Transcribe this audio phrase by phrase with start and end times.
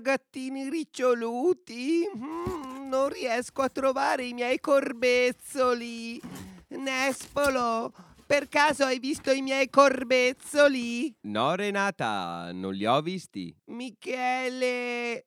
[0.00, 2.04] gattini riccioluti.
[2.16, 6.20] Mm, non riesco a trovare i miei corbezzoli.
[6.68, 7.92] Nespolo,
[8.26, 11.14] per caso hai visto i miei corbezzoli?
[11.22, 13.54] No, Renata, non li ho visti.
[13.66, 15.26] Michele,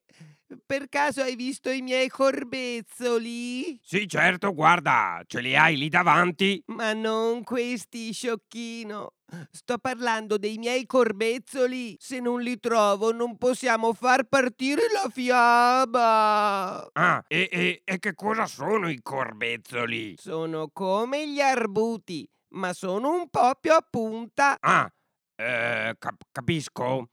[0.66, 3.78] per caso hai visto i miei corbezzoli?
[3.82, 6.62] Sì, certo, guarda, ce li hai lì davanti.
[6.66, 9.14] Ma non questi, sciocchino.
[9.52, 11.96] Sto parlando dei miei corbezzoli.
[12.00, 16.90] Se non li trovo, non possiamo far partire la fiaba.
[16.92, 20.16] Ah, e, e- e che cosa sono i corbezzoli?
[20.18, 24.56] Sono come gli arbuti, ma sono un po' più a punta.
[24.60, 24.90] Ah,
[25.36, 27.08] eh, cap- capisco.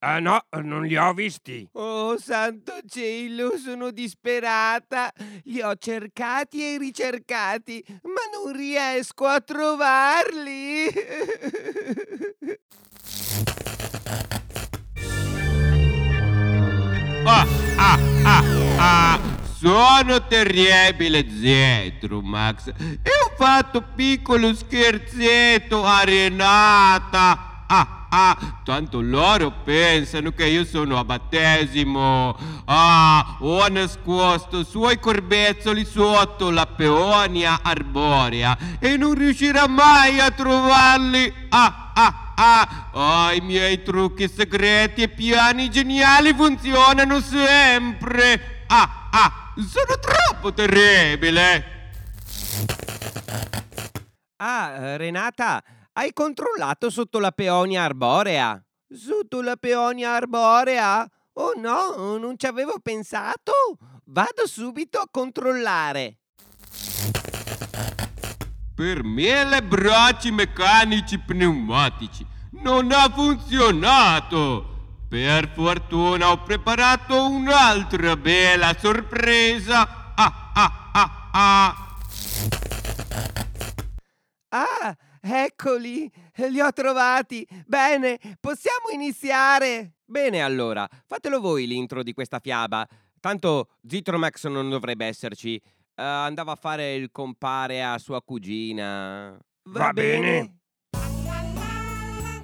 [0.00, 1.68] Ah, no, non li ho visti.
[1.72, 5.12] Oh, santo cielo, sono disperata.
[5.44, 10.86] Li ho cercati e ricercati, ma non riesco a trovarli.
[17.24, 18.42] Ah, ah, ah,
[18.78, 19.36] ah.
[19.58, 22.68] Sono terribile, Zetro, Max.
[22.68, 27.64] E ho fatto piccolo scherzetto a Renata.
[27.66, 32.36] Ah, ah, tanto loro pensano che io sono a battesimo.
[32.66, 41.32] Ah, ho nascosto suoi corbezzoli sotto la peonia arborea e non riuscirà mai a trovarli.
[41.50, 42.86] Ah, ah, ah.
[43.00, 48.64] Ah, i miei trucchi segreti e piani geniali funzionano sempre.
[48.68, 51.76] Ah, ah, sono troppo terribile.
[54.36, 55.62] Ah, Renata,
[55.98, 58.64] hai controllato sotto la peonia arborea?
[58.88, 61.04] Sotto la peonia arborea?
[61.32, 63.52] Oh no, non ci avevo pensato.
[64.04, 66.18] Vado subito a controllare.
[68.76, 72.24] Per mille bracci meccanici pneumatici
[72.62, 74.76] non ha funzionato.
[75.08, 80.14] Per fortuna ho preparato un'altra bella sorpresa.
[80.14, 81.86] Ah, ah, ah, ah.
[84.50, 86.10] Ah, eccoli,
[86.48, 87.46] li ho trovati.
[87.66, 89.94] Bene, possiamo iniziare.
[90.04, 92.86] Bene allora, fatelo voi l'intro di questa fiaba.
[93.20, 95.56] Tanto Zitromax non dovrebbe esserci.
[95.56, 99.38] Eh, andava a fare il compare a sua cugina.
[99.64, 100.60] Va bene.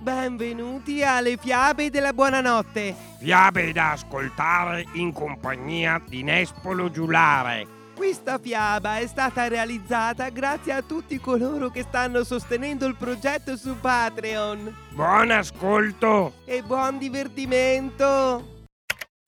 [0.01, 2.95] Benvenuti alle fiabe della buonanotte.
[3.19, 7.84] Fiabe da ascoltare in compagnia di Nespolo Giulare.
[7.95, 13.79] Questa fiaba è stata realizzata grazie a tutti coloro che stanno sostenendo il progetto su
[13.79, 14.75] Patreon.
[14.91, 16.35] Buon ascolto.
[16.45, 18.67] E buon divertimento!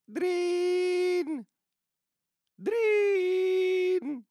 [0.04, 1.44] Drin!
[2.54, 4.24] Drin!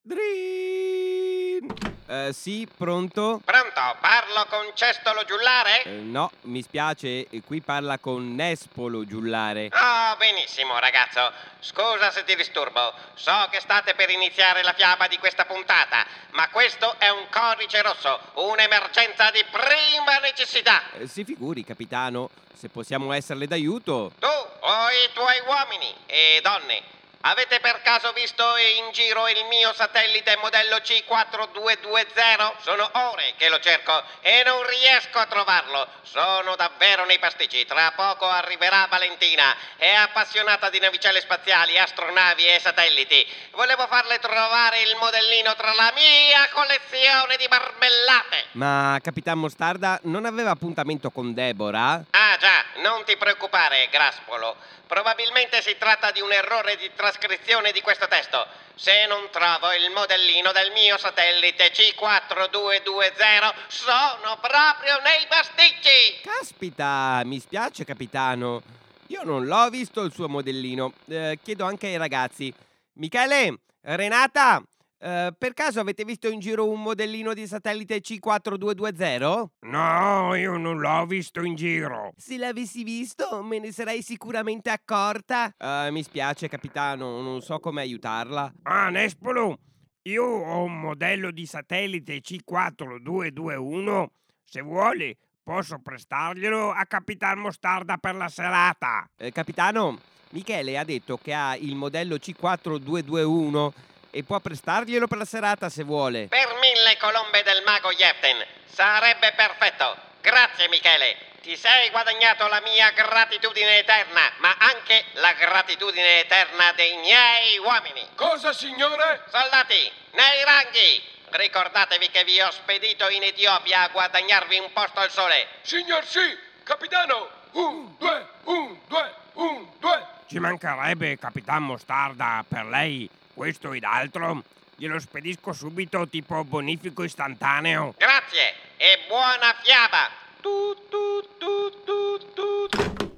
[0.00, 1.72] Drin!
[2.06, 3.40] Eh, sì, pronto?
[3.44, 5.82] Pronto, parlo con Cestolo Giullare?
[5.84, 9.68] Eh, no, mi spiace, eh, qui parla con Nespolo Giullare.
[9.72, 11.32] Oh, benissimo, ragazzo.
[11.60, 12.92] Scusa se ti disturbo.
[13.14, 17.82] So che state per iniziare la fiaba di questa puntata, ma questo è un codice
[17.82, 20.82] rosso, un'emergenza di prima necessità.
[20.92, 24.12] Eh, si figuri, capitano, se possiamo esserle d'aiuto.
[24.18, 28.44] Tu o i tuoi uomini e donne avete per caso visto
[28.78, 32.52] in giro il mio satellite modello C4220?
[32.62, 35.88] Sono ore che lo cerco e non riesco a trovarlo.
[36.02, 37.64] Sono davvero nei pasticci.
[37.64, 39.54] Tra poco arriverà Valentina.
[39.76, 43.26] È appassionata di navicelle spaziali, astronavi e satelliti.
[43.52, 48.44] Volevo farle trovare il modellino tra la mia collezione di marmellate.
[48.52, 52.04] Ma Capitan Mostarda non aveva appuntamento con Deborah?
[52.10, 54.56] Ah già, non ti preoccupare, Graspolo.
[54.92, 58.46] Probabilmente si tratta di un errore di trascrizione di questo testo.
[58.74, 66.20] Se non trovo il modellino del mio satellite C4220, sono proprio nei pasticci!
[66.22, 68.62] Caspita, mi spiace, capitano.
[69.08, 70.94] Io non l'ho visto il suo modellino.
[71.06, 72.52] Eh, chiedo anche ai ragazzi.
[72.94, 74.62] Michele, Renata,
[75.04, 79.44] eh, per caso avete visto in giro un modellino di satellite C4220?
[79.62, 82.12] No, io non l'ho visto in giro.
[82.16, 85.52] Se l'avessi visto, me ne sarei sicuramente accorta.
[85.58, 88.52] Eh, mi spiace, capitano, non so come aiutarla.
[88.62, 89.58] Ah, Nespolo,
[90.02, 94.06] io ho un modello di satellite C4221.
[94.44, 99.10] Se vuole, posso prestarglielo a Capitan Mostarda per la serata.
[99.16, 99.98] Eh, capitano,
[100.30, 105.82] Michele ha detto che ha il modello C4221 e può prestarglielo per la serata se
[105.82, 106.28] vuole.
[106.28, 109.96] Per mille colombe del mago Yeften, sarebbe perfetto.
[110.20, 116.96] Grazie Michele, ti sei guadagnato la mia gratitudine eterna, ma anche la gratitudine eterna dei
[116.98, 118.06] miei uomini.
[118.14, 119.24] Cosa, signore?
[119.30, 121.10] Soldati, nei ranghi!
[121.30, 125.48] Ricordatevi che vi ho spedito in Etiopia a guadagnarvi un posto al sole.
[125.62, 127.30] Signor sì, capitano.
[127.52, 130.06] un, due, un, due, un, due.
[130.28, 134.42] Ci mancherebbe, Capitan Mostarda, per lei questo ed altro.
[134.76, 137.94] Glielo spedisco subito, tipo bonifico istantaneo.
[137.96, 140.08] Grazie e buona fiaba.
[140.40, 143.12] Tu, tu, tu, tu, tu.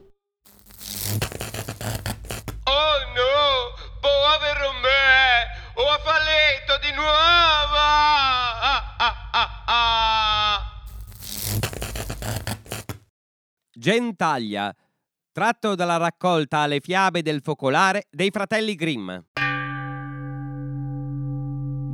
[2.65, 7.77] Oh no, povero me, ho fallito di nuovo.
[7.77, 10.61] Ah, ah, ah, ah.
[13.73, 14.75] Gentaglia,
[15.33, 19.17] tratto dalla raccolta Le fiabe del focolare dei fratelli Grimm.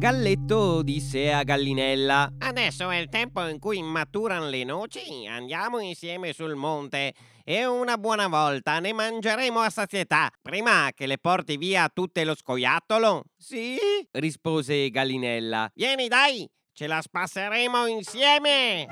[0.00, 5.26] Galletto disse a Gallinella: Adesso è il tempo in cui maturano le noci.
[5.28, 7.12] Andiamo insieme sul monte
[7.44, 12.34] e una buona volta ne mangeremo a sazietà, prima che le porti via tutte lo
[12.34, 13.24] scoiattolo.
[13.36, 13.76] Sì,
[14.12, 15.70] rispose Gallinella.
[15.74, 18.86] Vieni dai, ce la spasseremo insieme.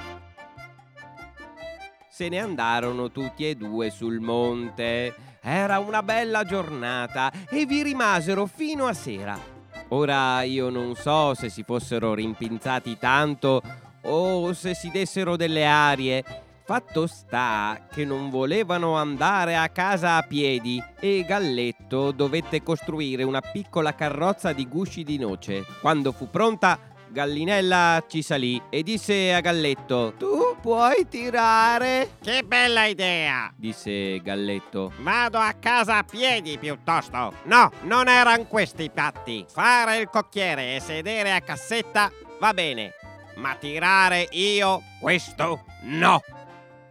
[2.11, 5.15] Se ne andarono tutti e due sul monte.
[5.41, 9.57] Era una bella giornata e vi rimasero fino a sera.
[9.91, 13.63] Ora io non so se si fossero rimpinzati tanto
[14.03, 16.25] o se si dessero delle arie.
[16.65, 23.41] Fatto sta che non volevano andare a casa a piedi e Galletto dovette costruire una
[23.41, 25.65] piccola carrozza di gusci di noce.
[25.81, 26.79] Quando fu pronta,
[27.11, 32.17] Gallinella ci salì e disse a Galletto: Tu puoi tirare?
[32.23, 33.53] Che bella idea!
[33.57, 34.93] disse Galletto.
[35.01, 37.33] Vado a casa a piedi piuttosto.
[37.45, 39.45] No, non erano questi i patti.
[39.49, 42.93] Fare il cocchiere e sedere a cassetta va bene,
[43.37, 46.21] ma tirare io questo no.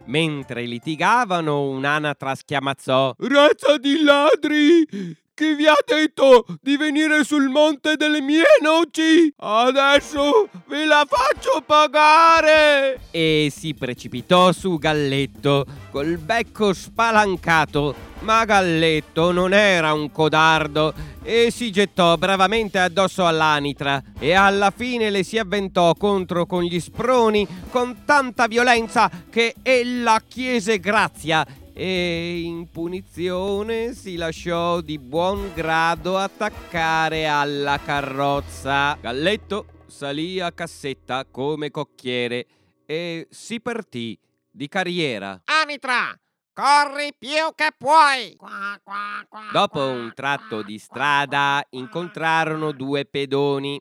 [0.06, 5.26] Mentre litigavano, un'anatra schiamazzò: Razza di ladri!
[5.38, 9.32] Chi vi ha detto di venire sul monte delle mie noci?
[9.36, 12.98] Adesso ve la faccio pagare!
[13.12, 17.94] e si precipitò su Galletto col becco spalancato.
[18.22, 20.92] Ma Galletto non era un codardo
[21.22, 26.80] e si gettò bravamente addosso all'anitra e alla fine le si avventò contro con gli
[26.80, 31.46] sproni con tanta violenza che ella chiese grazia
[31.80, 38.94] e in punizione si lasciò di buon grado attaccare alla carrozza.
[39.00, 42.46] Galletto salì a cassetta come cocchiere
[42.84, 44.18] e si partì
[44.50, 45.40] di carriera.
[45.44, 46.18] Anitra,
[46.52, 48.34] corri più che puoi.
[48.36, 53.80] Qua, qua, qua, Dopo un tratto qua, di strada qua, incontrarono due pedoni,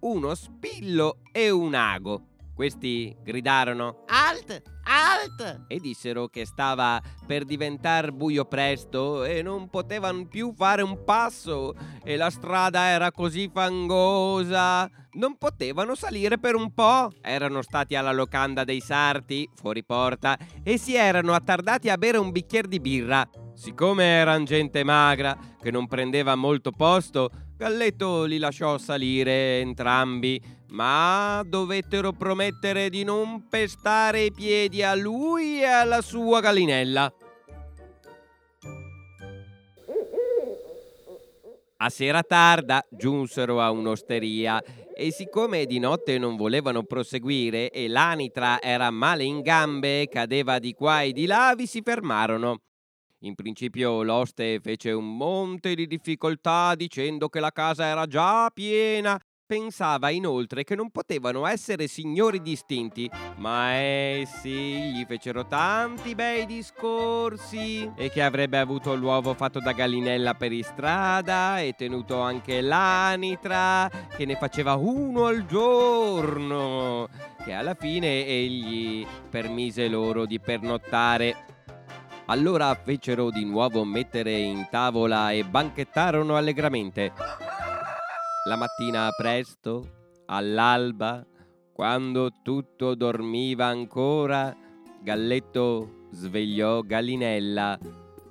[0.00, 2.22] uno spillo e un ago.
[2.58, 5.66] Questi gridarono Alt, alt.
[5.68, 11.72] e dissero che stava per diventar buio presto e non potevano più fare un passo
[12.02, 14.90] e la strada era così fangosa.
[15.12, 17.12] Non potevano salire per un po'.
[17.22, 22.32] Erano stati alla locanda dei sarti, fuori porta, e si erano attardati a bere un
[22.32, 23.24] bicchiere di birra.
[23.54, 31.42] Siccome eran gente magra, che non prendeva molto posto, Galletto li lasciò salire entrambi, ma
[31.44, 37.12] dovettero promettere di non pestare i piedi a lui e alla sua gallinella.
[41.78, 44.62] A sera tarda giunsero a un'osteria
[44.94, 50.74] e siccome di notte non volevano proseguire e l'anitra era male in gambe cadeva di
[50.74, 52.60] qua e di là, vi si fermarono.
[53.22, 59.18] In principio l'oste fece un monte di difficoltà dicendo che la casa era già piena.
[59.44, 67.90] Pensava inoltre che non potevano essere signori distinti, ma essi gli fecero tanti bei discorsi
[67.96, 74.26] e che avrebbe avuto l'uovo fatto da gallinella per istrada e tenuto anche l'anitra, che
[74.26, 77.08] ne faceva uno al giorno,
[77.42, 81.56] che alla fine egli permise loro di pernottare.
[82.30, 87.10] Allora fecero di nuovo mettere in tavola e banchettarono allegramente.
[88.44, 91.24] La mattina presto, all'alba,
[91.72, 94.54] quando tutto dormiva ancora,
[95.00, 97.78] Galletto svegliò Gallinella,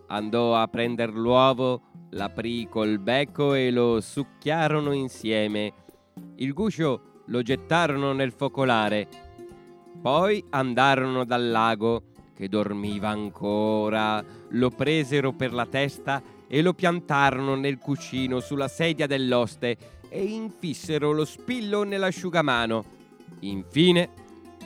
[0.09, 5.73] andò a prender l'uovo, l'aprì col becco e lo succhiarono insieme.
[6.35, 9.07] Il guscio lo gettarono nel focolare.
[9.99, 12.06] Poi andarono dal lago,
[12.37, 19.07] che dormiva ancora, lo presero per la testa e lo piantarono nel cuscino sulla sedia
[19.07, 19.75] dell'oste
[20.07, 22.85] e infissero lo spillo nell'asciugamano.
[23.39, 24.11] Infine,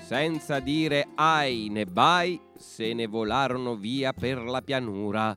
[0.03, 5.33] senza dire ai né bai, se ne volarono via per la pianura.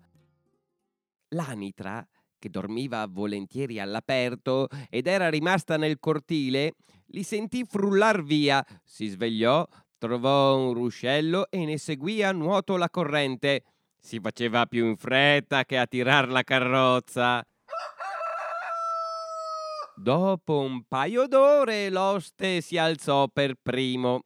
[1.29, 2.05] L'anitra,
[2.37, 6.75] che dormiva volentieri all'aperto ed era rimasta nel cortile,
[7.07, 9.65] li sentì frullar via, si svegliò,
[10.05, 13.63] trovò un ruscello e ne seguì a nuoto la corrente.
[13.99, 17.43] Si faceva più in fretta che a tirar la carrozza.
[19.97, 24.25] Dopo un paio d'ore l'oste si alzò per primo.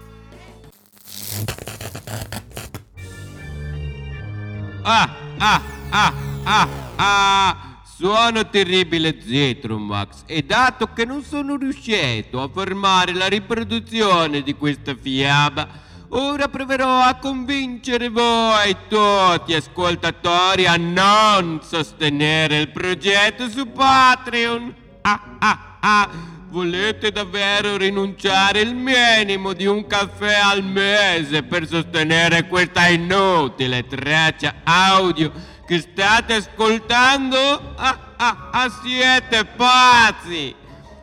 [4.81, 6.67] Ah, ah, ah, ah,
[6.97, 7.68] ah.
[7.99, 14.95] Sono terribile Zetromax e dato che non sono riuscito a fermare la riproduzione di questa
[14.95, 15.67] fiaba,
[16.07, 24.73] ora proverò a convincere voi tutti ascoltatori a non sostenere il progetto su Patreon.
[25.01, 26.09] Ah, ah, ah.
[26.51, 34.55] Volete davvero rinunciare il minimo di un caffè al mese per sostenere questa inutile traccia
[34.63, 35.31] audio
[35.69, 37.37] che state ascoltando?
[37.75, 40.55] Ah, ah, ah, siete pazzi!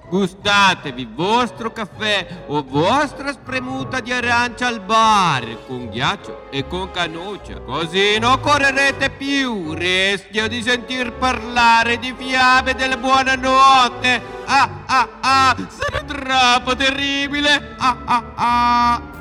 [0.09, 7.61] Gustatevi vostro caffè o vostra spremuta di arancia al bar con ghiaccio e con cannuccia,
[7.61, 14.21] così non correrete più rischio di sentir parlare di fiabe della buonanotte.
[14.47, 17.75] Ah ah ah, sono troppo terribile.
[17.79, 19.16] Ah ah ah.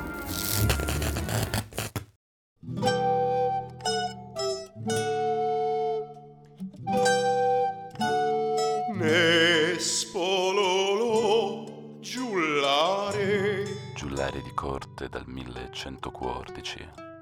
[15.08, 17.15] Dal 1114.